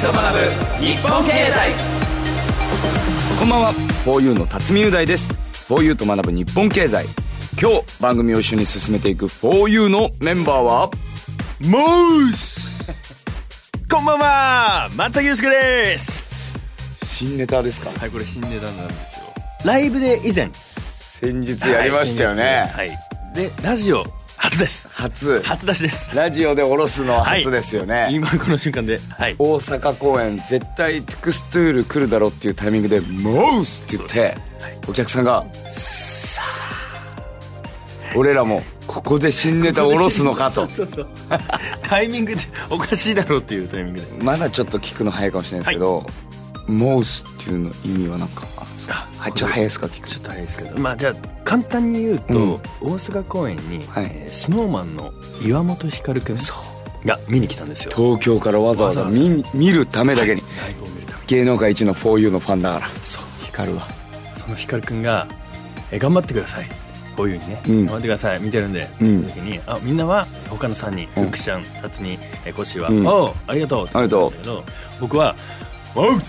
[0.00, 1.72] ーと学ぶ日本経済。
[3.38, 3.72] こんばんは。
[4.06, 5.32] 4U の辰巳雄大です。
[5.68, 7.04] 4U と学ぶ日本経済。
[7.60, 10.90] 今日番組を一緒に進めていく 4U のメンバーは
[11.60, 12.82] モース。
[13.90, 14.88] こんばんは。
[14.96, 16.54] 松崎祐介です。
[17.04, 17.90] 新ネタですか？
[17.90, 19.26] はいこれ新ネタなんですよ。
[19.66, 20.50] ライブで以前。
[20.52, 22.90] 先日やりましたよね、はい、
[23.34, 24.02] でラジオ
[24.42, 24.88] 初です。
[24.88, 25.42] 初。
[25.42, 26.16] 初出しです。
[26.16, 28.98] ラジオで下ろすのは初ですよね、今この瞬間で。
[29.10, 29.36] はい。
[29.38, 34.26] 大阪公演絶対トゥクストゥール来るだろうっていうタイミングで「モース!」って言って、は
[34.70, 34.78] い。
[34.88, 38.16] お客さんが「さあ。
[38.16, 40.66] 俺らもここで新ネタ下ろすのかと。
[40.68, 41.08] そうそう
[41.82, 44.06] タイミングでおかしいだろうっていうタイミングで。
[44.24, 46.06] まだちょっと聞くの早いかもしれないですけど
[46.70, 49.06] 「モース」っていうの意味はなんかあるんですか？
[49.18, 49.86] はいちょっと早いですか？
[49.86, 50.78] 聞くちょっと早いですけど。
[50.80, 52.52] まあじゃあ簡単に言うと、うん。
[52.52, 52.60] 大
[52.98, 54.10] 阪公演に、はい。
[54.12, 55.12] えースノーマンの
[55.44, 56.36] 岩本光君
[57.04, 57.92] が見に来たんですよ。
[57.94, 60.42] 東京からわざわざ見に見るためだけに。
[60.62, 61.26] ライブを見るために。
[61.26, 62.88] 芸能界一の 4U のファンだから。
[63.02, 63.22] そう。
[63.46, 63.86] 光るわ。
[64.36, 65.26] その光くんが
[65.90, 66.68] 「え頑張ってください」
[67.16, 67.86] こういうふうにね、うん。
[67.86, 68.40] 頑張ってください。
[68.40, 69.24] 見てるんで、うん。
[69.28, 71.26] 時にあみんなは他の3人うん。
[71.30, 73.06] 福ちゃん辰巳えコッシーは「うん。
[73.06, 75.34] おうありがとう」ありがとうって言うんだけど僕は
[75.96, 76.20] 「おう!」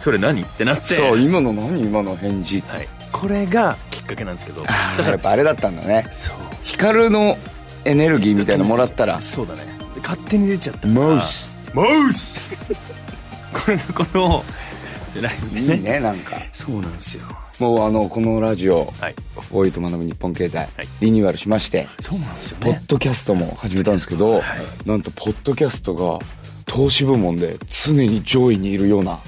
[0.00, 0.42] それ何？
[0.42, 0.94] ってなって。
[0.94, 1.80] そう今の何？
[1.80, 2.60] 今の返事。
[2.68, 4.62] はい、これがきっかけなんですけど。
[4.62, 4.68] だ
[5.04, 6.06] からっぱあれだったんだね。
[6.12, 6.36] そう。
[6.64, 7.36] 光の
[7.84, 9.20] エネルギーみたいなのもらったら。
[9.20, 9.62] そうだね。
[9.94, 10.80] で勝手に出ちゃった。
[10.80, 11.20] からモー。
[11.20, 12.40] スモース。
[13.52, 14.44] これがこの
[15.20, 16.36] ライブでいいねなんか。
[16.52, 17.22] そうなんですよ。
[17.60, 19.14] もうあのこのラジオはい
[19.52, 24.42] 「大井と学ぶ日本経済はい」リニューアルしましてそうなんですよポッねドキャストも始めたんですけど
[24.86, 26.18] なんとポッドキャストが
[26.64, 29.18] 投資部門で常に上位にいるような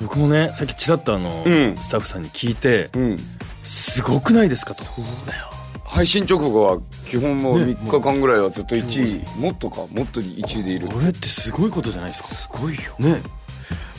[0.00, 1.76] 僕もねさっきちらっとあの、うん。
[1.76, 3.16] スタッフさんに聞いてうん。
[3.62, 4.84] すごくないですかと。
[4.84, 5.50] そうだよ。
[5.84, 10.88] 配信直後は基本もうね3日間ぐらいはずっと1位もっとかもっと1位でいる。
[10.88, 12.28] これってすごいことじゃないですか。
[12.28, 12.80] すごいよ。
[12.98, 13.20] ね。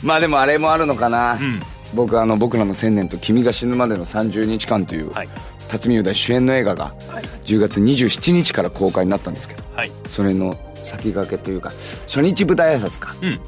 [0.02, 1.62] まあでもあれもあるのかな、ん。
[1.94, 5.28] 僕あの僕らの千年と君が死ぬまでの30日間という、はい。
[5.68, 7.24] 辰巳雄大主演の映画がはい。
[7.44, 9.92] 10月27日から公開になったんですけどはい。
[10.08, 11.70] それの先駆けというか
[12.06, 13.14] 初日舞台挨拶か。
[13.22, 13.40] うん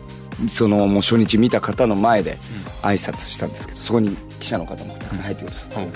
[0.48, 2.38] そのもう初日見た方の前で
[2.82, 5.92] 挨拶したんですけどそこに記者の方もたくさん入ってくださって、うん。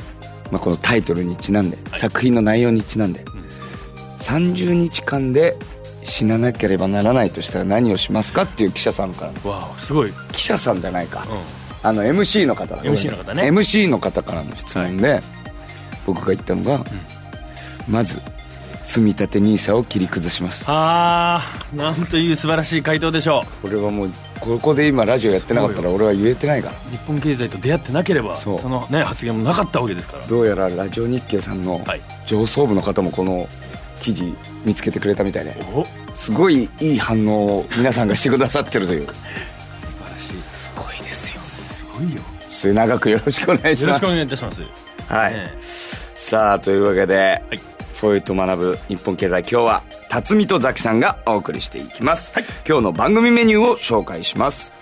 [0.51, 3.25] まあ、このタイトルにちなんで、作品の内容にちなんで、
[4.21, 5.57] 30日間で
[6.03, 9.51] 死ななければならないとしたら何をしますかっていう記者さんから。
[9.51, 11.27] わあすごい、うん、記者さんじゃないか、
[11.83, 12.77] あの MC の方。
[12.77, 13.51] だ MC の方ね。
[13.51, 15.23] MC の方からの質問で、
[16.07, 16.85] 僕が言ったのが、
[17.87, 18.21] まず
[18.85, 20.65] 積み立て NISA を切り崩します。
[20.69, 23.69] ああなんという素晴らしい回答でしょう。
[23.69, 24.11] これはもう
[24.41, 26.75] ここで今ラジオやってなかったら俺は言えてないから。
[26.91, 30.27] 日本経済と出会ってなければそのね発言もなかったわけですから。
[30.27, 32.01] どうやらラジオ日経さんのはい。
[32.27, 33.49] 上層部の方もこの
[34.01, 34.35] 記事
[34.65, 35.57] 見つけてくれたみたいで。
[35.75, 39.07] おすごいいい反応を皆さんがしてくださってるという。
[39.79, 40.41] 素晴らしい。
[40.41, 41.41] すごいですよ。
[41.41, 42.23] すごいよ。
[42.49, 43.83] 末永くよろしくお願いします。
[43.83, 44.63] よろしくお願いいたします。
[45.09, 45.55] はい、ね
[46.15, 52.45] さあというわけで、はいフォイと学ぶ日本経済今日は辰巳とザキさんがお送りしていきます、はい。
[52.67, 54.73] 今日の番組メニューを紹介します。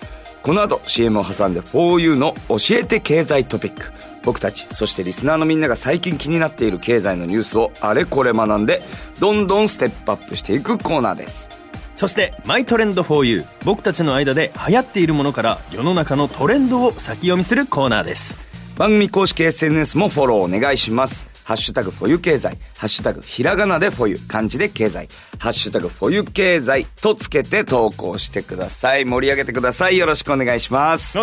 [0.43, 3.91] この後 CM を挟んで 4U の教えて経済トピック。
[4.21, 8.83] 僕たちそしてリスナーのみんなが最近気になっている経済のニュースをあれこれ学んで
[9.19, 11.49] どんどんステップアップしていくコーナーです。
[11.95, 18.37] そして「マイトレンド 4U」僕たちの間で流行っているものから世の中のトレンドを先読みするコーナーです。
[18.77, 21.36] 番組公式 SNS もフォローお願いします。
[21.47, 25.07] ハッシュタグフォユ経済、ハッシュタグひらがなでフォユ、漢字で経済、
[25.39, 29.05] ハッシュタグフォユ経済とつけて投稿してください。
[29.05, 29.97] 盛り上げてください。
[29.97, 31.17] よろしくお願いします。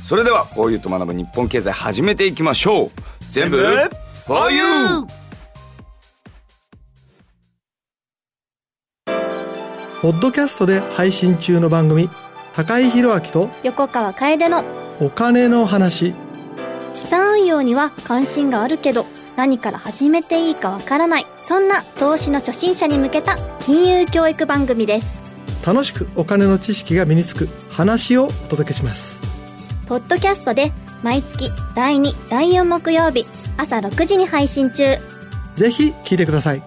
[0.00, 2.90] それでは、フォユと学ぶ日本経済始めていきましょう。
[3.30, 4.62] 全部、フォユ
[10.00, 12.08] ポッドキャストで配信中の番組
[12.52, 14.64] 高井宏明と横川楓の
[15.00, 16.14] お金の話
[16.92, 25.24] 資産運用には関心があるけど何から始めていいかわからないそんな投資の初心者に向けた金融教育番組です。
[25.66, 29.22] 楽しくお金の知識が身につく話をお届けします。
[29.86, 30.72] ポッドキャストで
[31.02, 33.26] 毎月第2第4木曜日
[33.56, 34.96] 朝6時に配信中。
[35.54, 36.62] ぜひ聞いてください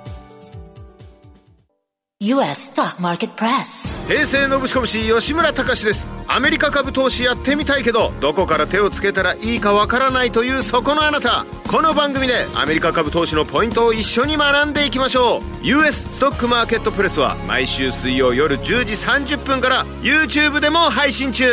[2.28, 2.74] U.S.
[2.74, 4.06] Stock Market Press.
[4.10, 6.10] 平成のぶしこぶし吉村隆です。
[6.28, 11.46] アメリカ株投資やってみたいけどどこから手をつけたらいいかわからないというそこのあなた。
[11.70, 15.42] この番組でアメリカ株投資のポイントを一緒に学んでいきましょう。
[15.66, 21.46] US ストックマーケットプレスは毎週水曜夜10時30分から YouTube でも配信中。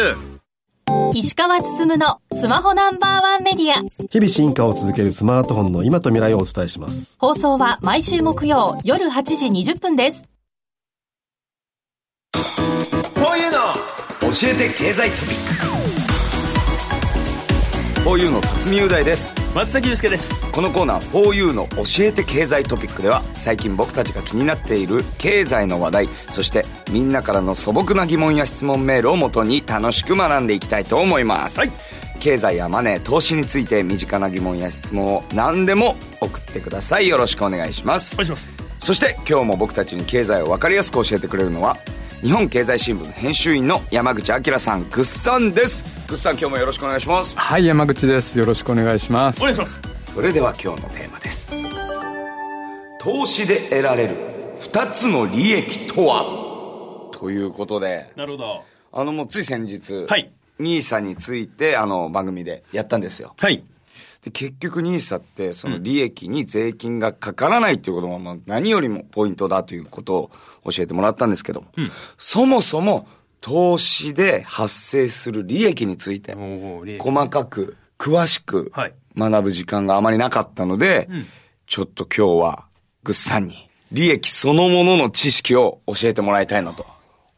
[1.15, 3.81] 石川つつむのスマホナンバーワンメディア。
[4.11, 7.17] 日々進化を続けるスマートフォンの今と未来をお伝えします。
[7.20, 10.25] 放送は毎週木曜夜8時20分です
[14.42, 15.54] えて経済トピック。
[18.08, 19.34] 4U の辰巳雄大です。
[19.54, 20.50] 松崎祐介です。
[20.50, 31.70] このコーナー 4U の教えて経済トピックでは最近僕たちが気になっている経済の話題そしてみんなからの素朴な疑問や質問メールをもとに楽しく学んでいきたいと思います、はい。
[32.20, 37.08] 経済やマネー投資について身近な疑問や質問を何でも送ってください。
[37.08, 38.14] よろしくお願いします。
[38.14, 38.50] お願いします。
[38.81, 41.76] そして今日も僕たちに経済を分かりやすく教えてくれるのは
[42.25, 46.09] 日本経済新聞編集員の山口明さんぐっさんです。
[46.09, 47.37] ぐっさん今日もよろしくお願いします。
[47.37, 48.38] はい山口です。
[48.38, 49.41] よろしくお願いします。
[49.41, 49.82] お願いします。
[50.05, 51.53] それでは今日のテーマです。
[52.99, 54.17] 投資で得られる
[54.59, 57.11] 2つの利益とは？
[57.12, 58.11] ということで。
[58.17, 58.65] なるほど。
[58.91, 60.32] あのもうつい先日はい。
[60.59, 63.35] ニーサについてあの番組でやったんですよ。
[63.38, 63.62] はい
[64.25, 70.31] で結局ニーサってその利益に税金がかからないっていうこともまあ何よりもポイントだということ
[70.65, 71.69] を教えてもらったんですけども、
[72.17, 73.06] そもそも
[73.43, 76.35] 投資で発生する利益について
[76.99, 78.94] 細かく詳しくはい。
[79.17, 81.09] 学ぶ時間があまりなかったので、
[81.67, 82.65] ちょっと今日は
[83.05, 86.85] ぐっさんに利益そのものの知識を教えてもらいたいなと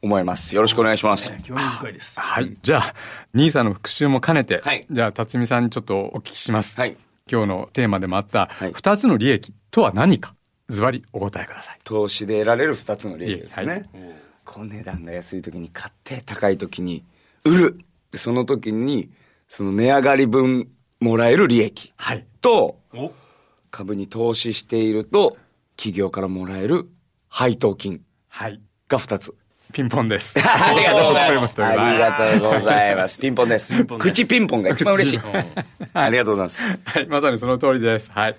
[0.07, 0.55] 思います。
[0.55, 1.31] よろしくお願いします。
[1.43, 2.19] 興味深いです。
[2.19, 2.57] はい。
[2.63, 2.95] じゃあ
[3.35, 4.87] ニーサの復習も兼ねて、はい。
[4.91, 6.97] じゃあ辰巳さんにちょっとお聞きします、はい。
[7.31, 8.73] 今日のテーマでもあったはい。
[8.73, 10.35] 2つの利益とは何か。
[10.69, 11.79] ズバリお答えください。
[11.85, 13.67] 投資で得られる2つの利益ですね。
[13.67, 13.85] はい。
[14.45, 17.05] こう値段が安い時に買って高い時に
[17.45, 17.79] 売る。
[18.11, 19.11] でその時に
[19.49, 20.69] その値上がり分
[21.01, 21.93] もらえる利益。
[21.97, 22.25] はい。
[22.41, 23.13] とお。
[23.71, 25.37] 株に投資していると
[25.77, 26.89] 企業からもらえる
[27.29, 28.61] 配当金はい。
[28.89, 29.35] が2つ。
[29.77, 31.61] ピンポンです ありがとうございます。
[31.63, 33.19] ありがとうございます。
[33.19, 33.85] ピンポンです。
[33.85, 35.21] 口ピンポンが一番嬉しい。
[35.93, 36.79] ありがとうございます。
[36.83, 38.11] はい、まさにその通りです。
[38.11, 38.37] はい。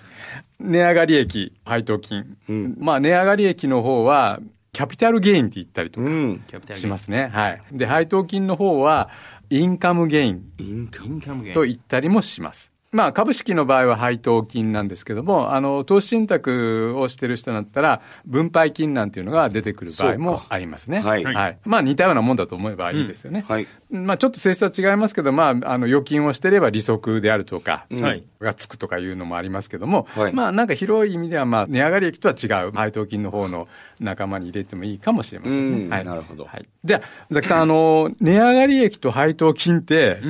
[0.58, 2.36] 値上がり益、配当金。
[2.80, 4.40] まあ、値上がり益の方は、
[4.72, 7.30] キャピタルゲインって言ったりとかしますね。
[7.32, 7.62] はい。
[7.70, 9.08] で、配当金の方は、
[9.48, 12.72] インカムゲインインカムインカムゲインと言ったりもします。
[12.90, 21.00] まあ、株式の場合は配当金なんですけども、あの、投資信託をしてる人だったら、分配金なんていうのが出てくる場合もありますね。
[21.00, 21.58] はいはい。
[21.64, 23.44] まあ、似たようなもんだと思えばいいですよね。
[23.46, 23.66] はい。
[23.90, 33.66] まあ、ちょっと性質は違いますけど、まあ、あの、預金をしてれば利息であるとか、はいがつくとかいうのもありますけども、はいまあ、なんか広い意味では、まあ、値上がり益とは違う配当金の方の
[33.98, 35.84] 仲間に入れてもいいかもしれませんね。
[35.86, 36.04] うんはい。
[36.04, 36.68] なるほどはい。
[36.84, 40.20] じゃあ、ザキさん、あの、値上がり益と配当金って、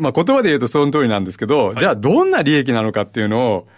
[0.00, 3.68] まあ、言葉で言うとその通りなんですけど、じゃあ、どんな利益なのかっていうのを、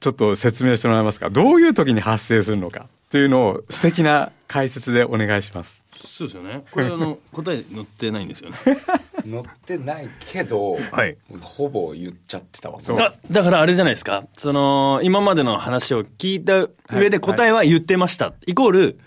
[0.00, 1.30] ちょっと説明してもらえますか？
[1.30, 5.84] どういう時に発生するのかというのを素敵な解説でお願いします。
[5.94, 6.64] そうですよね。
[6.72, 8.56] これあの 答え載ってないんですよね。
[9.24, 11.16] 乗ってないけど、はい。
[11.40, 12.80] ほぼ言っちゃってたわ。
[12.82, 14.24] だだからあれじゃないですか。
[14.36, 18.98] その今までの話を聞いた上で答えは言ってました、イコール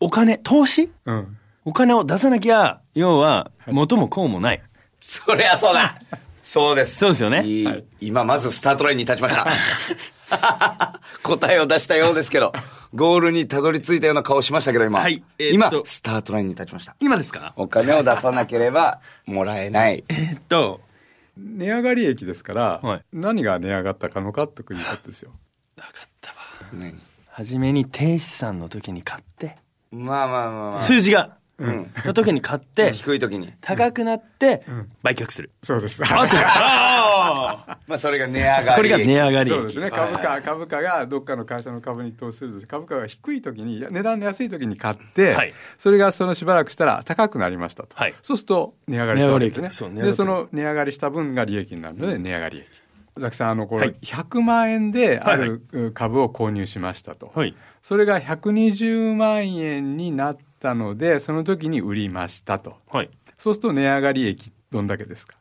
[0.00, 0.90] お金投資？
[1.06, 1.38] うん。
[1.64, 4.62] お金を出さなきゃ要は元も子もない、
[5.02, 5.98] そりゃそうだ
[6.42, 6.96] そうです。
[6.96, 9.46] そうですよねいい今まずスタートラインに立ちました。
[11.22, 12.52] 答えを出したようですけど、
[12.94, 15.00] ゴールにたどり着いたような顔しましたけど、今。
[15.00, 16.96] はいえー今、スタートラインに立ちました。
[17.00, 17.52] 今ですか？
[17.56, 20.04] お金を出さなければもらえない。
[20.08, 20.80] えっと
[21.36, 25.32] 値上がり益ですから、はい何が値上がったかのかということですよ。
[25.76, 26.36] 分かったわ
[26.72, 26.98] 何？
[27.30, 29.56] 初めに低資産の時に買って
[29.90, 30.78] まあまあまあまあ。
[30.78, 31.32] 数字が、うん。
[31.58, 33.52] の時に買って低い時に。
[33.60, 34.64] 高くなって
[35.02, 36.02] 売却する、そうです。
[36.04, 38.76] あ まあそれが値上がり。
[38.76, 39.90] これが値上がりそうですね。
[39.90, 47.88] 株価、はい株価がどっかの会社の株に投資すると、株価が低い時に、値段の安い時に買って、はいそれがそのしばらくしたら高くなりましたと。
[47.94, 49.68] はいそうすると値上がりしたわけですね。
[49.68, 52.66] 値上がり益そう値上がりで、その値上がりした分が利益になるので、値上がり益。
[53.18, 57.30] ザキさん、あの、これ、はい100万円であはいはいる株を購入しましたと。
[57.34, 62.76] はいそれが120万円になったので、その時に売りましたと。
[62.90, 63.10] はい。
[63.36, 65.36] そうすると値上がり益どんだけですか？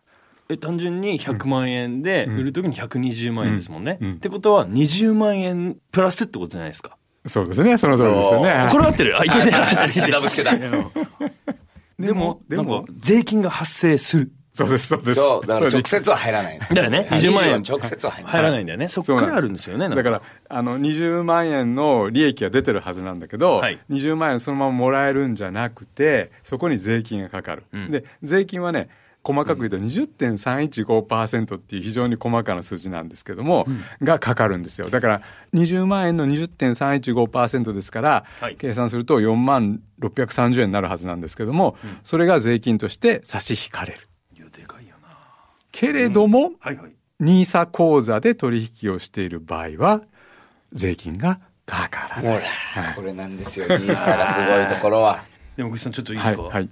[0.50, 4.08] え単純に100万円で売る時に120万円ですもんね、うん。
[4.10, 4.16] うん。
[4.16, 6.98] ってことは20万円プラスってことじゃないですか。
[7.28, 7.78] そうですね。
[7.78, 8.68] その通りですよね。
[8.72, 9.20] これ合ってる。
[9.20, 10.12] あいけない合ってる。
[10.12, 10.58] ダブつけた。
[10.58, 10.68] で
[12.13, 12.63] もでも。
[12.78, 15.15] なんか税金が発生するそうです、そうです。
[15.15, 16.60] そう、だから直接は入らない。
[16.60, 18.34] だからね20万円直接は入らない。
[18.34, 27.63] 入らないんだよねそっからあるんですよねだから、あの、20万円の利益が出てるはずなんだけど、はい20万円そのままもらえるんじゃなくて、そこに税金がかかる。
[27.77, 28.89] んで、税金はね、
[29.24, 33.67] 細かく言うと20.315%っていう非常に細かな数字なんですけども、
[34.01, 34.89] がかかるんですよ。
[34.89, 35.22] だから、
[35.53, 44.11] 20万円の20.315%ですから、はい計算すると4万630円になるはずなんですけども、それが税金として差し引かれる。
[45.72, 50.01] けれども、はいはいニーサ口座で取引をしている場合は、
[50.74, 52.42] 税金がかからない。
[52.74, 55.24] ほら、これなんですよ、ニーサがすごいところは。
[55.56, 56.51] でも、ぐさん、ちょっといいですか、はい。
[56.54, 56.70] はい。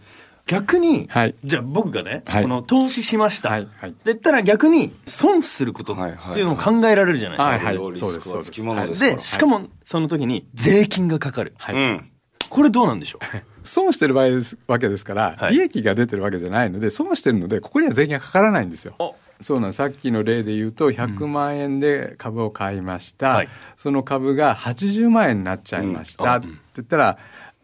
[0.48, 3.50] 逆に、はいじゃあ僕がね、はいこの投資しました。
[3.50, 5.96] はいってはい言ったら逆に損することっ
[6.34, 7.56] ていうのも考えられるじゃないですか。
[7.68, 11.54] はいはいリそうですスクはつきものですからで、しかもその時に税金がかかる。
[11.60, 12.12] はいうん。
[12.50, 13.38] これどうなんでしょう？
[13.64, 15.54] 損してる場合ですわけですから、はい。
[15.54, 18.96] 利益が出てるわけじゃないので、損してるので、ここには税金がかからないんですよ。
[19.00, 19.16] お。
[19.42, 23.50] そうなんさっきの例で言うと、100万円で株を買いました、はい。
[23.78, 27.18] その株が80万円になっちゃいました、って言ったら、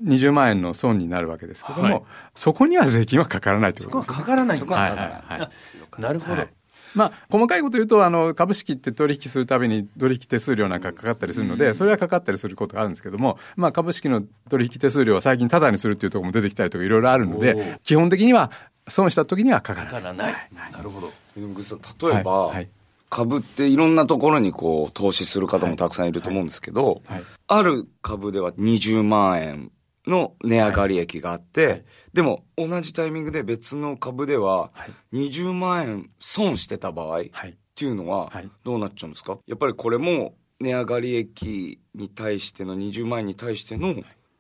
[0.04, 2.04] 20万円の損になるわけですけども、はい。
[2.34, 4.58] そこには税金はかからないということです、かからない。
[4.58, 5.14] んだそこはかからない。
[5.14, 5.50] はいはいはい。
[5.92, 6.42] あなるほど。
[6.42, 6.50] はい
[6.96, 18.52] まあ、細かいこと言うとあの株式って取引するたびに取引手数料なんかかかったりするので、それはかかったりすることがあるんですけども、まあ、株式の取引手数料は最近タダにするっていうところも出てきたりとかいろいろあるので基本的には
[18.88, 19.94] 損した時にはかからない。
[19.94, 20.50] かからない。
[20.72, 21.12] なるほど。
[21.36, 22.56] 例えば、はい。
[22.56, 22.70] はい。
[23.10, 27.24] 株っていろんなところにこう投資する方もたくさんいると思うんですけど、はい。
[27.48, 29.72] ある株では20万円
[30.08, 34.72] の値上がり益があって、でも同じタイミングで別の株では
[35.14, 38.50] 20万円損してた場合っはいていうのははい。
[38.64, 39.38] どうなっちゃうんですか？
[39.48, 43.96] やっぱりこれも値上がり益に対しての20万円に対しての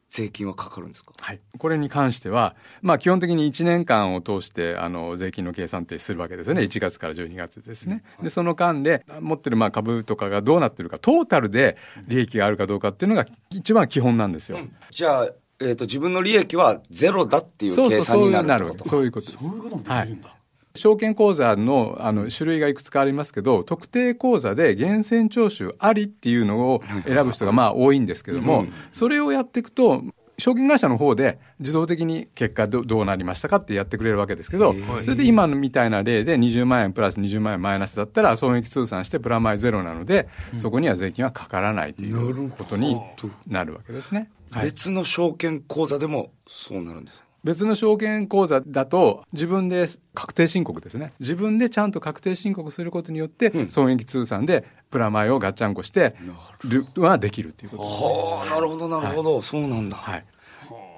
[0.08, 1.12] 税金はかかるんですか？
[1.20, 8.04] はい、これに関しては、まあ、基本的に1年間を通してあの税金の計算ってするわけですよね、1月から12月ですね。
[8.24, 11.76] で、その間で持ってるまあ株とかがどうなってるか、トータルで
[12.08, 14.60] 利益があるかどうかっていうのが一番基本なんですよ。
[14.92, 15.30] じゃあ、
[15.60, 19.44] えー、と自分の利益はゼロだっていう計算にそういうなるそういうことです。
[19.44, 20.36] そういうこともできはいるんだ。
[20.76, 30.04] 証券口座のあの種類がいくつかありますけど、特定口座で源泉徴収ありっていうのを選ぶ人がまあ多いんですけども、それをやっていくと、
[30.38, 43.00] 証券会社の方で自動的に結果どどうなりましたかってやってくれるわけですけど、それで今のみたいな例で20万円プラス20万円マイナスだったら損益通算してプラマイゼロなので、そこには税金はかからないということに
[43.48, 44.20] なるわけですね。
[44.20, 44.30] はい
[44.62, 49.86] 別の証券口座でもそうなるんですか別の証券口座だと自分で
[50.16, 51.14] 確定申告ですね。
[51.20, 56.16] 自分でちゃんと確定申告することによって、損益通算でプラマイをガッチャンコして
[56.64, 60.26] るはできるっていうことです、はあなるほどなるほど、そうなんだ、はい、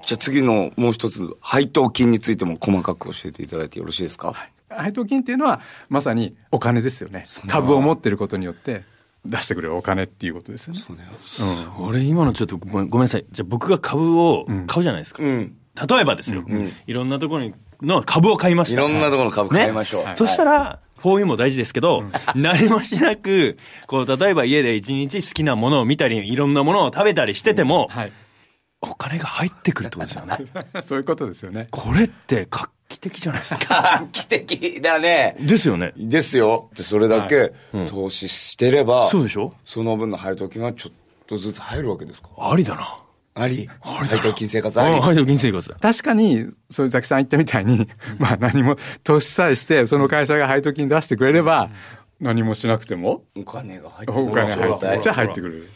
[0.06, 4.34] じゃあ次のもう一つ配当金についても細かく教えていただいてよろしいですか、
[4.70, 5.60] 配当金っていうのは
[5.90, 7.26] まさにお金ですよね。
[7.50, 8.86] 株を持ってることによって
[9.30, 10.80] 出してくれるお金っていうことですよね。
[10.80, 11.10] そうだよ。
[11.80, 13.26] 俺今のちょっとごめんごめんなさい。
[13.32, 15.24] じゃあ僕が株を買うじゃないですか。
[15.24, 15.56] うん。
[15.90, 16.44] 例えばですよ、
[16.88, 18.74] いろんなところにの株を買いました。
[18.74, 22.04] いろんなところの株買いましょう、ねそしたら、フォーユーも大事ですけど、
[22.36, 28.12] 何もしなく、こう、例えば家で一日好きなものを見たり、いろんなものを食べたりしてても、はい。
[28.82, 30.38] お金が入ってくるってことですよね。
[30.82, 31.68] そういうことですよね。
[31.72, 34.00] これって画期的じゃないですか。
[34.02, 35.36] 画期的だね。
[35.40, 35.94] ですよね。
[35.98, 36.70] ですよ。
[36.76, 37.54] でそれだけ
[37.88, 39.54] 投資してれば、そうでしょ？
[39.66, 40.94] その分の配当金はちょっ
[41.28, 42.30] とずつ入るわけですか？
[42.38, 43.00] ありだな。
[43.36, 43.70] あり？
[43.82, 44.96] 配当金生活あり？
[44.96, 45.70] あ配当金生活。
[45.70, 45.76] だ。
[45.80, 51.70] 確かに、そういうザキさん言ったみたいに、 まあ何も投資さえして、その会社が配当金出してくれれば、
[52.20, 54.24] 何もしなくても、お金が入ってくる。
[54.26, 55.70] お金入って、じゃ入ってくる。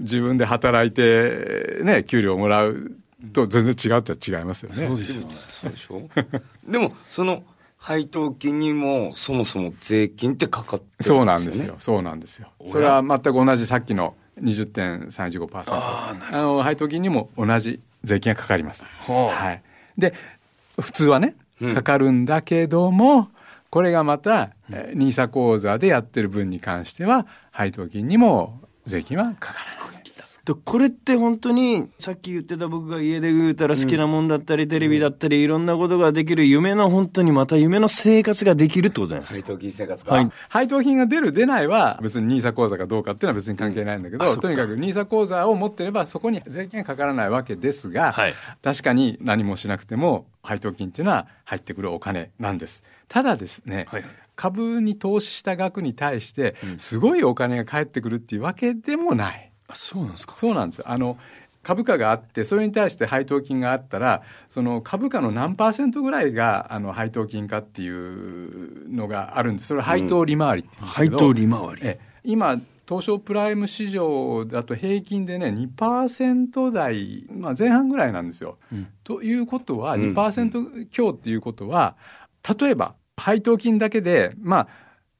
[0.00, 2.90] 自分で働いて、ね、給料もらう
[3.32, 4.86] と全然違うって違いますよね。
[4.86, 6.08] そうですよそうでしょ？
[6.66, 7.42] でもその
[7.76, 11.74] 配当金にもそもそも税金ってかかってるんですよ、ね、そうなんですよ。
[11.78, 12.48] そうなんですよ。
[12.66, 15.62] それは全く同じさっきの20.315%。
[15.68, 18.84] あの、配当金にも同じ税金がかかります。
[19.06, 19.62] はい。
[19.98, 20.14] で、
[20.78, 21.34] 普通はね、
[21.74, 23.28] かかるんだけども、
[23.70, 29.79] これがまた、えー NISA 口座でやってる分に関しては、配当金にも税金はかからない。
[30.44, 39.34] でこれって本当にさっき言ってた僕が家で言うたら好きなもんだったり、テレビだったりいろんなことができる夢の本当にまた夢の生活ができるってことないですか。
[39.34, 40.30] 配当金生活か、はい。
[40.48, 48.34] 配当金が出る出ないは別に NISA 口座かどうかっていうのは別に関係ないんだけど、とにかく NISA 口座を持ってればそこに税金がかからないわけですが、はい。
[48.62, 52.82] 確かに何もしなくても配当金っていうのは入ってくるお金なんです。
[53.08, 54.04] ただですね、はい。
[54.36, 59.49] 株に投資した額に対してすごいお金が返ってくるっていうわけでもない。
[59.70, 60.36] あそうなんですか。
[60.36, 60.82] そうなんです。
[60.88, 61.16] あの
[61.62, 69.68] 株価があってそれに対して配当金があったらその株価の何パーセントぐらいがあの配当金かっていうのがあるんです。
[69.68, 71.80] それは配当利回りって言うんですけど、配当利回り。
[71.82, 72.60] え今
[72.90, 78.58] 東証プライム市場だと平均でね2%台、まあ、前半ぐらいなんですよ。
[79.04, 81.96] ということは2%強っていうことは
[82.60, 84.68] 例えば配当金だけでまあ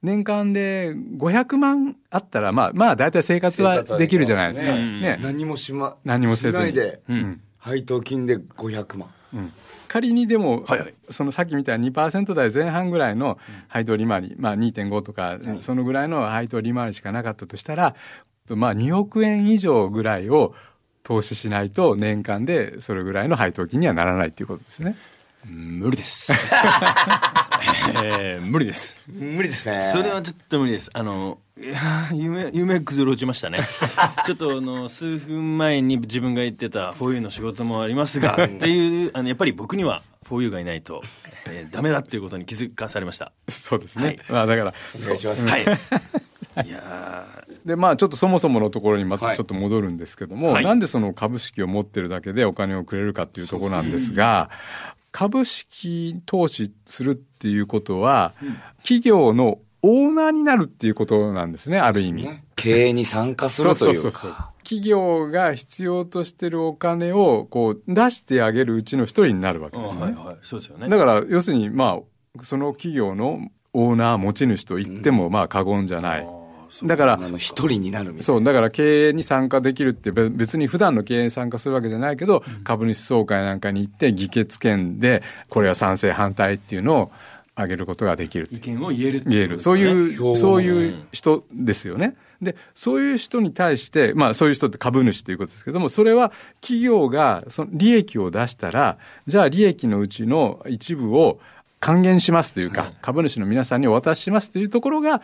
[0.03, 4.75] 年間で500万あったらまあまあ大体生活はできるじゃないですか。
[4.75, 5.19] ね。
[5.21, 6.65] 何もしま何もせずに。
[6.65, 7.41] しないで、うん。
[7.59, 9.11] 配当金で500万。
[9.87, 10.95] 仮にでも、はいはい。
[11.11, 13.39] そのさっきみたいに2%台前半ぐらいの
[13.69, 17.95] 配当利回り、まあ、2.5とか、そのぐらいの配当利回りしかなかったとしたら、
[18.49, 20.55] まあ、2億円以上ぐらいを
[21.03, 24.97] 投資しないと年間でそれぐらいの配当金にはならないっていうことですね。
[25.45, 26.33] 無理です。
[28.05, 29.01] えー無理です。
[29.09, 29.79] 無理ですね。
[29.93, 30.91] それはちょっと無理です。
[30.93, 33.59] あの、いやー夢、夢崩れ落ちましたね。
[34.27, 41.03] ちょっとあの、数分前に自分が言ってた、フォーユーの仕事もありますが、 っていう、あの、やっぱり僕には、フォーユーがいないと、
[41.47, 43.33] えーダメだっていうことに気づかされました。
[43.49, 44.19] そうですね。
[44.29, 45.49] まあだから、お願いします。
[45.49, 45.63] はい。
[46.67, 47.27] いや
[47.65, 54.51] でまあちょっとそもそものところにまはいたちょっと戻るんですけども、はいなんでその株式を持ってるだけでお金をくれるかっていうところなんですが、
[55.13, 58.35] 株式投資するっていうことは、
[58.79, 62.29] 企業のオーナーになるっていうことなんですね、ある意味。
[62.57, 64.53] 経営に参加するというか。
[64.63, 70.05] 企業が必要としてるお金をこう出してあげるうちの一人になるわけーですね。
[70.05, 70.37] はいはい。
[70.43, 70.89] そうですよね。
[70.89, 71.99] だから要するにま
[72.39, 76.40] あその企業のオーナー持ち主と言ってもまあ過言じゃない。
[76.85, 87.13] だからあの、一人になるそう、だから経営に参加できるってべ別に普段の経営に参加するわけじゃないけど、株主総会なんかに行って議決権で、これは賛成反対っていうのを
[87.57, 88.49] 上げることができる。
[88.51, 89.59] 意見を言えるって言える。
[89.59, 92.17] そういう、そういう人ですよね。
[92.41, 98.97] で、そういう人に対して、まあそういう人って株主ということですけども、それは企業がその利益を出したら、
[99.27, 101.39] じゃあ利益のうちの一部を
[101.81, 105.23] 還元しますというか、株主の皆さんにお渡ししますというところが、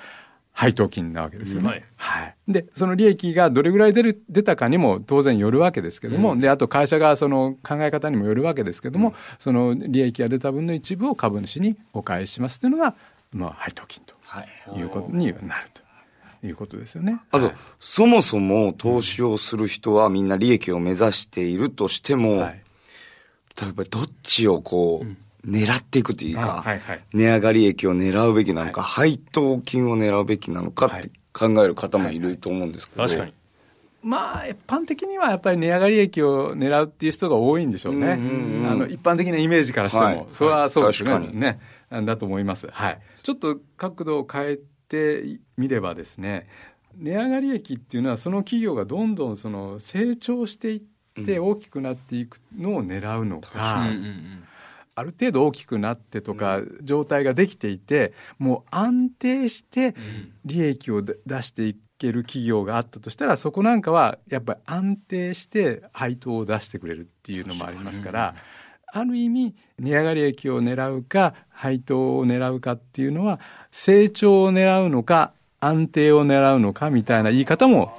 [0.57, 1.69] 配当金なわけですよね。
[1.69, 1.85] はい。
[1.97, 2.35] はい。
[2.49, 12.95] で、その利益がどれぐらい出る、出たかにも当然よるわけですけども、で、あと会社がその考え方にもよるわけですけども、その利益が出た分の一部を株主にお返ししますというのが、
[13.33, 14.15] まあ、配当金と
[14.79, 14.83] い。
[14.83, 15.83] うことになると。
[16.43, 17.21] いうことですよね。
[17.33, 22.63] あと、そもそも投資をする人はみんな利益を目指しているとしても、はい。
[23.61, 33.03] 例えばどっちをこう、狙っていくというか、あはいはい値上がり益を狙うべきなのか、配当金を狙うべきなのかって考える方もいると思うんですけど。
[33.03, 33.33] 確かに。
[34.03, 37.99] まあ、一般的にはやっぱり値上がり益を狙うっていう人が多いんでしょうね。
[37.99, 40.04] うんうんうんあの、一般的なイメージからしても。
[40.04, 41.11] はいそれはそうですね。
[41.11, 41.59] 確かにね。
[41.91, 42.69] だと思います。
[42.71, 43.00] はい。
[43.23, 46.47] ちょっと角度を変えてみればですね、
[46.97, 53.87] 値上がり益っていうのはその企業がどんどんその成長していって大きくなっていくのを狙うのか、
[54.97, 59.95] ある程度大きくなってとか、状態ができていて、もう安定して
[60.47, 68.35] 利益を出出していける企業があったとしたら、そこなんかはやっぱり安定して配当を出してくれるっていうのもありますから、
[68.91, 73.39] ある意味、値上がり益を狙うか、配当を狙うかっていうのは、
[73.71, 77.93] 成長を狙うのか、安定を狙うのかみたいな言い方も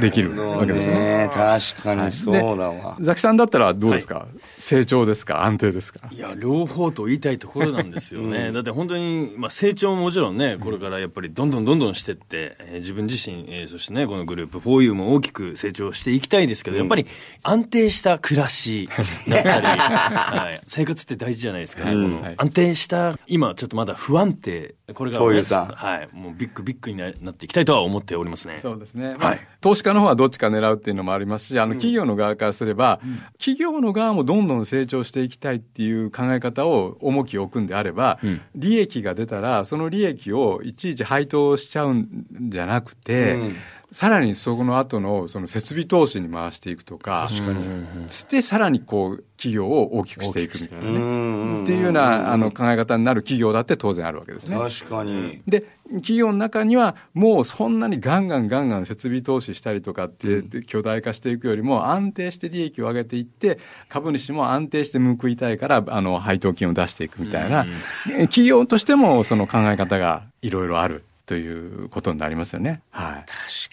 [0.00, 0.94] できるわけですね。
[0.94, 1.30] ね。
[1.32, 2.96] 確かにそうだわ。
[3.00, 4.26] ザキさんだったらどうですか、
[4.58, 5.44] 成長ですか？
[5.44, 6.08] 安定ですか？
[6.10, 8.52] いや、両方と言いたいところなんですよね。
[8.52, 17.06] だって本当に、まあ、成長ももちろんね、これからやっぱりどんどんどんどんしてって、えー自分自身、えーそしてね、このグループ 4U も大きく成長していきたいですけど、やっぱり
[17.42, 18.88] 安定した暮らし
[19.28, 21.88] だったり、 はい、生活って大事じゃないですか。
[21.88, 22.34] そのはい。
[22.38, 25.62] 安定した、今ちょっとまだ不安定、これから、4U さ。
[25.62, 28.58] んはい、もうビッグビッグにななっていきたいとは思っておりますね。
[28.62, 29.08] そうですね。
[29.08, 33.00] はいまあ投資家の方はどっちか狙うっていうのもありますし、あの、企業の側からすれば、
[33.38, 38.40] 企業の側もどんどん成長していきたいっていう考え方を重きを置くんであれば、ん。
[38.54, 43.56] 利益が出たら、その利益をいちいち配当しちゃうんじゃなくて、うん
[43.90, 48.08] さらにそこの後のその設備投資に回していくとか、確かに。
[48.08, 50.98] して、さらにこう、企業を大きくしていくみたいなね。
[50.98, 54.56] んっていうようなあの考え方になる企業だって当然あるわけですね。
[54.56, 55.40] 確かに。
[55.46, 67.64] で、企業の中には、もうそんなにガンガンガンガン設備投資したりとかって、で巨大化していくよりも、安定して利益を上げていって、株主も安定して報いたいから、あの、配当金を出していくみたいな、
[68.10, 71.04] え企業としてもその考え方がいろいろある。
[71.28, 72.80] ということになりますよね。
[72.90, 73.24] はい。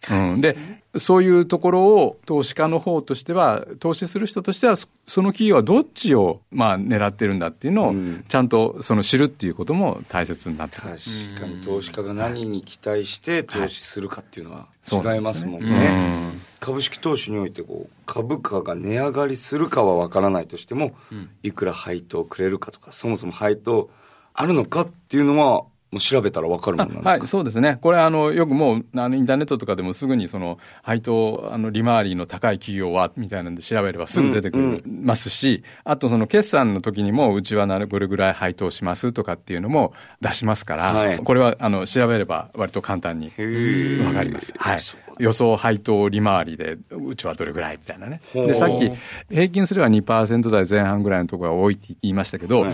[0.01, 0.33] 確かに。
[0.33, 0.57] うん、で、
[0.97, 10.97] そういうところを投資家の方としては、投資する人としては、そその企業はどっちを、まあ、狙ってるんだっていうのを、うんちゃんとその知るっていうことも大切になってくる。
[10.97, 16.27] 確かに投資家が何に期待して投資するかっていうのは違いますもんうね。
[16.27, 20.93] ん株式投資においてこう株価が値上がりするかは分からないとしても、
[21.41, 23.89] いくら配当をくれるかとか、そもそも配当
[24.33, 25.63] あるのかっていうのは、
[25.95, 27.77] もう調べたら分かるもんなんですか、はい、そうですね。
[27.81, 44.53] これ、あの、よくもう、あの、インターネットとかでもすぐに、その、配当、あの、利回りの高い企業は、みたいなんで調べればすぐ出てくるますし、あと、その、決算の時にも、うちはなる、これぐらい配当しますとかっていうのも出しますから、はいこれは、あの、調べれば、割と簡単にーわかります。
[44.57, 45.04] はいそう。
[45.19, 48.21] 予想配当利回りで、うちはどれぐらいみたいなね。
[48.33, 48.91] で、さっき、
[49.29, 52.65] 平均すれば2%台前半ぐらいのところが多いって言いましたけど、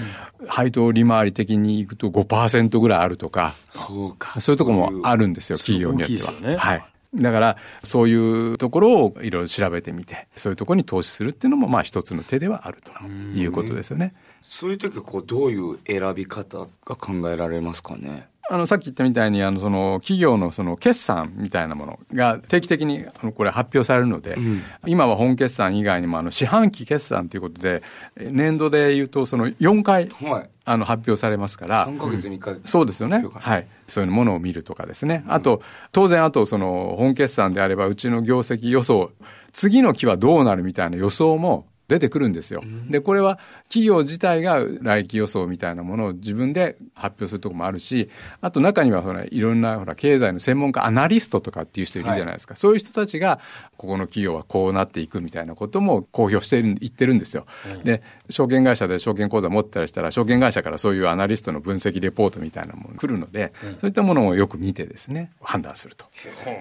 [0.48, 4.40] 配当利回り的にいくと5%ぐらいあるとか、そうか。
[4.40, 6.32] そういうところもあるんですよ、企業によっては。
[6.52, 6.84] ねはい。
[7.14, 12.94] だから、そういうところをいろいろ調べてみて、そういうところに投資するっていうのも、まあ一つの手ではあると
[13.38, 14.14] いうことですよね。
[14.40, 18.30] そういう時はこうどういう選び方が考えられますかね？
[18.50, 27.84] あの、さっき言ったみたいに、あの、その、企業のその、決算みたいなものが定期的に、あの、これ発表されるので、うん、今は本決算以外にも、あの、四半期決算ということで、
[28.18, 31.88] 年度で言うと、その、4回、はい、あの、発表されますから。
[31.88, 33.24] 3ヶ月に1回、うん、そうですよね。
[33.34, 33.68] はい。
[33.88, 35.24] そういうものを見るとかですね。
[35.28, 39.12] あと、当然、あと、その、本決算であれば、うちの業績予想、
[39.54, 42.64] 次の期はどうなるみたいな予想も、出てくるんですよ。
[42.90, 52.54] で、これは企業自体が来期予想みたいなものを自分で発表するところもあるし、あと中にはほら、いろんなほら、経済の専門家、アナリストとかっていう人いるじゃないですか。
[52.54, 53.42] はい、そういう人たちが、
[53.76, 57.46] ここの企業はこうなっていくみたいなことも公表している、言ってるんですよ。
[57.76, 66.06] うん、で、証券会社で証券口座持ってたりしたら、証券会社からそういうアナリストの分析レポートみたいなものが来るので、うん、そういったものをよく見てですね、判断すると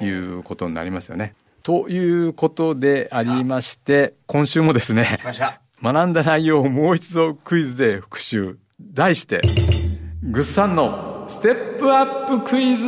[0.05, 1.35] いうことになりますよね。
[1.63, 5.19] ということでありまして、今週もですね、
[5.83, 8.59] 学んだ内容をもう一度クイズで復習。
[8.81, 9.43] 題して、
[10.23, 12.87] ぐっさんのステップアップクイズ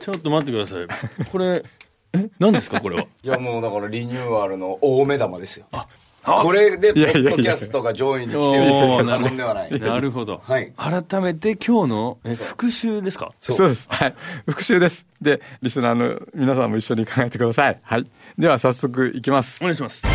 [0.00, 0.86] ちょっと待ってください。
[1.32, 1.64] これ、
[2.12, 3.04] え何ですかこれは？
[3.04, 5.64] いやもうだからリニューアルの大目玉ですよ。
[5.72, 5.86] あ
[6.24, 9.80] これで、ポッドキャストが上位に来てる過言ではない。
[9.80, 10.40] なるほど。
[10.42, 10.72] はい。
[10.76, 13.32] 改めて今日の、え、復習ですか？
[13.40, 13.86] そうです。
[13.90, 14.14] はい。
[14.46, 15.06] 復習です。
[15.20, 17.78] で、リスナーの皆さんも一緒に考えてください。
[17.82, 18.10] はい。
[18.38, 19.62] では早速いきます。
[19.62, 20.06] お願いします。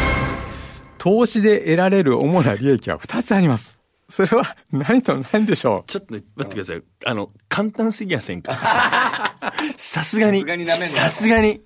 [0.98, 3.80] 投資で得られる主な利益は2つあります。
[4.10, 5.92] それは何と何でしょう？
[5.92, 6.82] ちょっと待ってください。
[7.06, 8.56] あの、簡単すぎやせんか？
[9.78, 10.44] さすがに。
[10.88, 11.62] さすがに。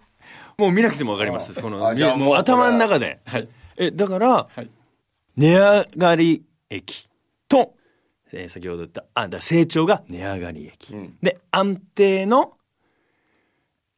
[0.57, 1.59] もう見なくてもわかります。
[1.61, 1.77] この、
[2.17, 3.21] もう頭の中で。
[3.25, 3.47] はい。
[3.77, 4.69] え、だから、はい、
[5.35, 7.09] 値上がり益
[7.47, 7.75] と、
[8.31, 10.93] えー、先ほど言った、あ、だ成長が値上がり益。
[10.93, 12.53] うん、で、安定の、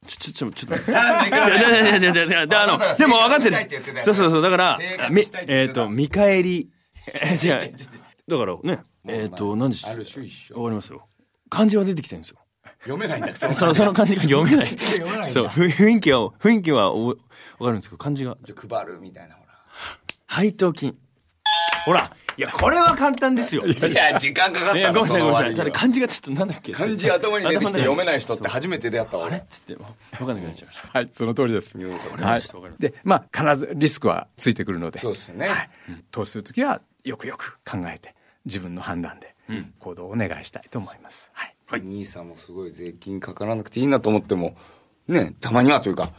[0.06, 0.92] ちょ、ちょ、ちょ、ちょっと待って。
[0.92, 2.48] 違う違う違う違う違う。
[2.56, 4.04] あの、でも分かってる。
[4.04, 4.42] そうそうそう。
[4.42, 6.70] だから、み、えっと、見返り。
[7.44, 7.76] 違う。
[8.28, 9.92] だからね、えっと、何でしょう。
[9.92, 10.56] ある種一緒。
[10.56, 11.08] わかりますよ。
[11.50, 12.40] 漢字は出てきてるんですよ。
[12.82, 14.70] 読めないんだその、その漢字が読めない。
[14.78, 17.20] 読めないそう、雰囲気は、雰囲気はわか
[17.68, 18.38] るんですけど、漢字が。
[18.44, 19.38] じゃ配るみたいな。
[20.36, 20.98] 配当金。
[21.86, 23.66] ほら、いや、これは簡単ですよ。
[23.66, 24.92] いや、時間かかったな。
[24.92, 25.56] ごめんなさい、ごめんなさい。
[25.56, 29.28] ただ漢字がちょっとなんだっけ漢字頭に出てきて読めない人って初めて出会ったわ。
[29.28, 29.38] あれ？
[29.38, 29.80] っつって、わ
[30.18, 30.90] かんなくなっちゃいました。
[30.92, 31.78] はい、その通りです。
[31.78, 32.42] はい。
[32.80, 35.00] で、まあ、必ずリスクはついてくるので。
[35.00, 35.48] そうですね。
[35.48, 35.70] はい。
[36.12, 39.34] 投資するときは、よくよく考えて、自分の判断で
[39.80, 41.32] 行動をお願いしたいと思います。
[41.34, 41.56] はい。
[41.66, 41.82] はい。
[41.82, 44.58] 兄さんもすごい税金かからなくていいなと思っても、
[45.08, 46.12] ね、たまにはというか、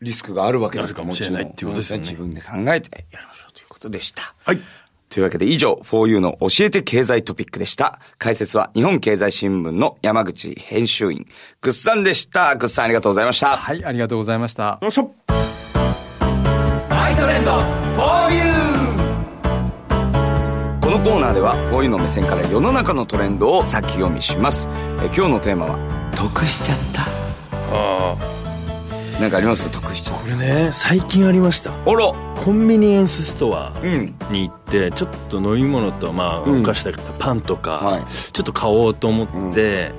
[0.00, 1.34] リスクがあるわけですから、もちろん。
[1.36, 2.00] っていうことですね。
[2.00, 4.34] 自分で考えてやりましょうことでした。
[4.44, 4.60] はい。
[5.08, 8.00] というわけで以上、4U の教えて経済トピックでした。
[8.18, 11.26] 解説は日本経済新聞の山口編集員、
[11.60, 12.56] ぐっさんでした。
[12.56, 13.56] ぐっさんありがとうございました。
[13.56, 14.78] はい、ありがとうございました。
[14.80, 15.14] よいしょ。
[16.88, 18.72] マイトレンド 4U!
[20.80, 24.66] このコーナーでは 4U の目線から世の中のトレンドを先読みします。
[25.02, 27.02] え今日のテーマは、得しちゃった。
[27.02, 28.41] ああ。
[29.20, 29.70] なんかあります？
[29.70, 30.24] 得しちゃった。
[30.24, 31.70] これね、最近ありました。
[31.72, 33.72] あらコンビニエンスストア
[34.30, 39.92] に行って、ちょっと飲み物と、まあ、お菓子だパンとか、はいちょっと買おうと思って、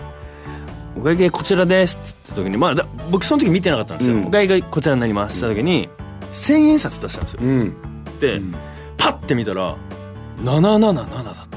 [0.97, 4.15] お会計こちらですって言った時に、まあ、だ僕その時見てなかったんですよ。
[4.17, 5.89] うんお会計こちらになりますって言った時に、
[6.33, 7.39] 1000円札出したんですよ。
[7.43, 7.73] うん。
[8.19, 8.41] で、
[8.97, 9.75] パッて見たら、
[10.37, 11.52] 777だった。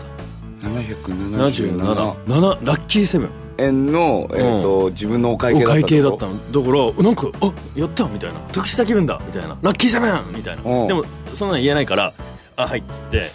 [0.66, 2.66] 777 77。
[2.66, 3.30] ラッキーセブン。
[3.58, 12.12] 円の、えっ、と、自分のお会計だった会計だったのだからなんかあやったみたいな得した気分だみたいなラッキーセブンみたいなうんでもそんなの言えないから
[12.56, 13.30] あはいっつって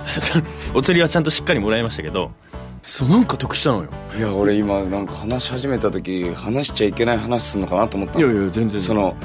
[0.74, 2.32] お釣りはちゃんとしっかりもらいましたけど
[2.82, 9.16] そうなんか得したのよいや、俺今なんか話し始めた時、話しちゃいけない話するのかなと思ったいやいや全然その、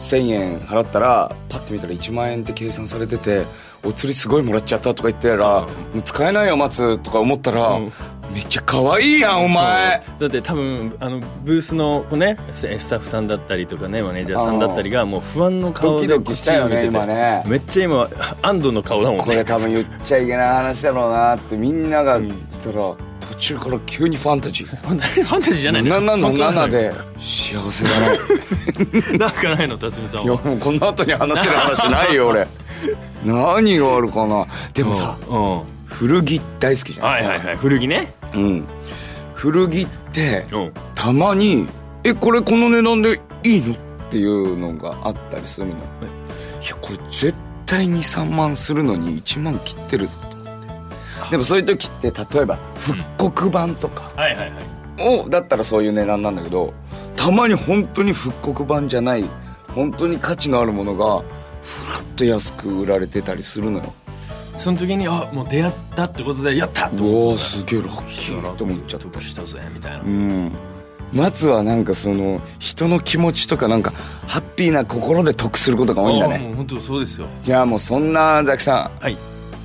[0.00, 3.44] 1000円払ったら、パッて見たら1万円って計算されてて、
[3.84, 7.92] お釣りすごいもらっちゃったとか言ってたら、もう使えないよ、待つとか思ったら、うん。
[8.32, 10.02] めっちゃ可愛いやん、お前。
[10.18, 18.08] だって多分あのブースのねススタッフさんだったりとかねマネージャーさんだったりがもう不安の顔でドキドキしたよめっちゃ今
[18.42, 19.24] 安堵の顔だもんね。
[19.24, 22.96] これ多分言っちゃいけない話だろうなってみんなが言ったら、途
[23.38, 24.66] 中から急にファンタジー。
[24.82, 26.28] ファンタジーじゃない7の？
[26.28, 26.92] 本当だ7で？
[27.18, 28.18] 幸せだね。
[29.18, 32.46] なんかないの辰巳さんいやはもうこの後に話せる話ないよ俺
[33.24, 34.46] 何があるかな？
[34.72, 35.62] でもさうんうん。
[35.86, 37.56] 古着大好きじゃないですか、はいはいはい。
[37.56, 38.12] 古着ね。
[38.34, 38.64] うん。
[39.34, 40.72] 古着ってうん。
[40.94, 41.66] たまに
[42.02, 43.74] えこれこの値段でいいの？
[43.74, 43.76] っ
[44.10, 45.72] ていうのがあったりするの。
[45.74, 47.34] いやこれ絶
[47.66, 50.46] 対23万するのに1万切ってるぞと思っ
[51.24, 51.30] て。
[51.30, 54.10] でもそういう時って例えば復刻版とか。
[54.14, 55.22] はいはいはい。
[55.24, 56.72] をだったらそういう値段なんだけど
[57.16, 59.24] たまに本当に復刻版じゃない
[59.74, 61.24] 本当に価値のあるものが
[61.64, 63.92] ふらっと安く売られてたりするのよ。
[64.56, 69.06] その時にあもう出会ったってことでやったとお思っおすげえラッキーと思っちゃった。
[69.08, 70.52] 得したぜみたいなうん。
[71.12, 73.92] 松はなんかその人の気持ちとかなんか
[74.26, 76.36] ハッピーな心で得することが多いんだね。
[76.36, 77.26] あもう本当そうですよ。
[77.42, 79.16] じゃあもうそんなザキさんはい。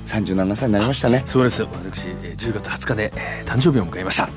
[0.04, 1.22] 37歳になりましたね。
[1.26, 4.28] そうです私えー10月20日で、えー誕生日を迎えました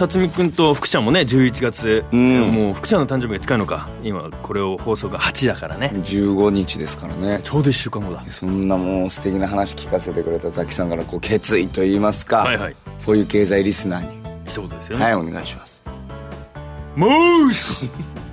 [0.00, 2.40] 辰巳君と福ちゃんもね11月、うん。
[2.50, 3.86] もう福ちゃんの誕生日が近いのか。
[4.02, 5.92] 今これを放送が8だからね。
[5.94, 7.40] 15日ですからね。
[7.44, 8.24] ちょうど1週間後だ。
[8.30, 12.76] そんなもう素敵な話聞かせてくれたザキさんからこう決意といいますか、はいはい。
[13.04, 14.20] こういう経済リスナーに。
[14.46, 15.04] 一言ですよね。
[15.04, 15.82] はいお願いします。
[16.96, 17.86] モース！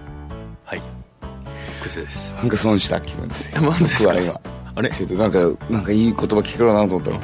[0.64, 0.82] はい。
[1.84, 2.38] クセです。
[2.38, 3.58] なんか損した気分ですよ。
[3.62, 4.90] え何ですあれ？
[4.92, 7.20] ちょっとなんかなんかいい言葉聞けるなと思ったら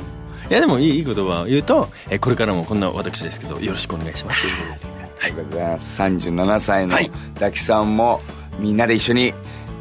[0.50, 4.88] いやでもいいいい言葉を言うと、えーこれからもこんな私ですけどよろしくお願いしますということです。
[4.88, 6.02] ねありがとうございます。
[6.02, 8.22] 37歳のはいザキさんも
[8.60, 9.34] みんなで一緒に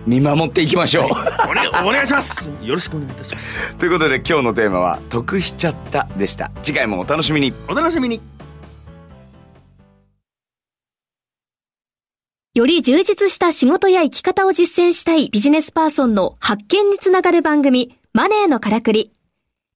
[0.06, 2.50] 見守っていきましょう、お願いお願いします。
[2.62, 3.74] よろしくお願いいたします。
[3.76, 6.50] ということで今日のテーマは「得しちゃった」でした。
[6.62, 7.52] 次回もお楽しみに。
[7.68, 8.20] お楽しみに。
[12.54, 19.10] より充実した仕事や生き方を実践したいビジネスパーソンの発見につながる番組、マネーのからくり。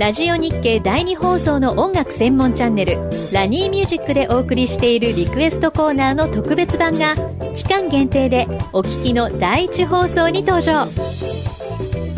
[0.00, 2.96] ラジオ日経第2放送の音楽専門チャンネル
[3.34, 7.14] ラニーミュージックでお送りしているリクエストコーナーの特別版が
[7.52, 10.86] 期間限定でお聞きの第1放送に登場。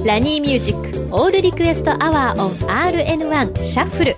[0.05, 4.17] ラニーミュージックオールリクエストアワー on RN1 シャッフル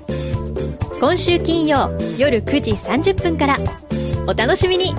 [1.00, 3.56] 今週金曜夜9時30分から。
[4.26, 4.94] お楽しみに。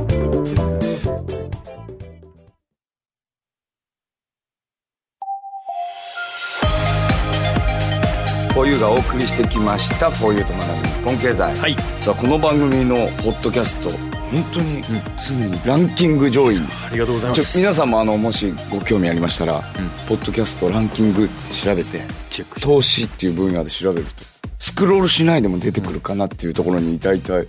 [8.65, 11.75] フォーユーがお送りしてきました「フォーユーと学ぶ日本経済」はい。
[11.99, 13.91] さあこの番組のポッドキャスト。
[13.91, 14.82] 本当に
[15.23, 16.58] 常にランキング上位。
[16.58, 17.58] ありがとうございます。
[17.60, 19.62] 皆さんもあのもしご興味ありましたら、
[20.08, 22.01] ポッドキャストランキングって調べて
[22.32, 22.67] チェックして。
[22.67, 24.12] 投資っていう分野で調べると
[24.58, 27.45] スクロールしないでも出てくるかなっていうところに大体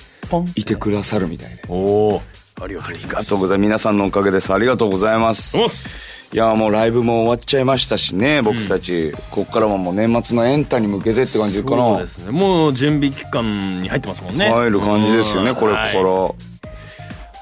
[0.54, 1.62] いてくださるみたいで。
[1.68, 2.22] おお
[2.60, 3.58] ありがとうございあります。
[3.58, 4.52] 皆さんのおかげです。
[4.52, 5.56] ありがとうございます
[6.32, 11.76] いやもうライブも終わっちゃいましたしね僕たち、こっからはもう年末のエンタに向けてって感じかな。
[11.76, 14.50] そうですねもう準備期間に入ってますもんね。
[14.50, 15.56] 入る感じですよねうん。
[15.56, 16.34] これから、はい。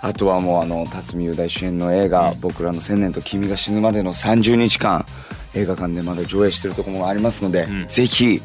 [0.02, 5.06] あとはもうあの辰巳雄大主演の映画「僕らの千年と君が死ぬまでの30日間」
[5.54, 7.86] 映画館でまだ上映してるところもありますので、ん。
[7.88, 8.42] ぜひ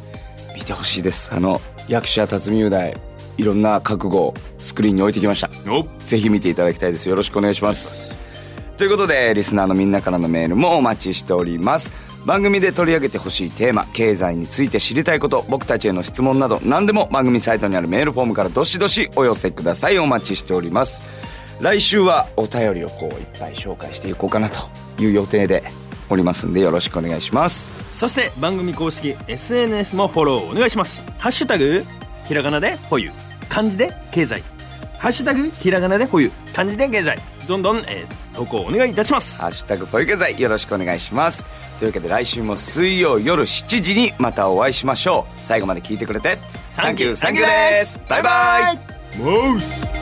[0.55, 1.29] 見てほしいです。
[1.33, 2.95] あの役者辰巳雄大
[3.37, 5.49] いろんな覚悟をスクリーンに置いてきました。
[5.67, 7.09] おぜひ見ていただきたいです。
[7.09, 8.28] よろしくお願いします
[8.79, 11.91] ということでリスナーのみんなからのメールもお待ちしております。
[12.25, 19.99] 番組で取り上げてほしいテーマ経済について知りたいこと僕たちへの質問など何でも番組サイトにあるメールフォームからどしどしお寄せください。
[19.99, 21.03] お待ちしております。
[21.59, 24.59] 来週はお便りをこういっぱい紹介していこうかなと
[24.97, 25.61] いう予定で
[26.09, 27.69] おりますんでよろしくお願いします。
[27.91, 31.03] そして番組公式 SNS もフォローお願いします。
[31.17, 31.83] ハッシュタグ
[32.29, 33.11] ひらがなでふぉゆ
[33.49, 34.41] 漢字で経済。
[34.99, 37.19] ハッシュタグひらがなでふぉゆ漢字で経済。
[37.49, 39.41] どんどん、えー投稿お願いいたします。
[39.41, 41.43] ハッシュタグふぉゆ経済よろしくお願いします。
[41.79, 45.39] というわけで来週も水曜夜7時にまたお会いしましょう。
[45.41, 46.37] 最後まで聞いてくれて
[46.73, 47.99] サンキューサンキューです。
[48.07, 48.77] バイバイ。
[49.17, 49.98] モース